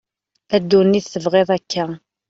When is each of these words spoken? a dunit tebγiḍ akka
a 0.55 0.57
dunit 0.69 1.11
tebγiḍ 1.13 1.49
akka 1.57 1.85